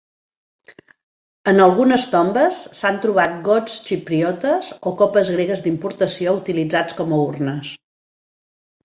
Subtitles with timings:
[1.49, 7.75] En algunes tombes s'han trobat gots xipriotes o copes gregues d'importació utilitzats com a urnes.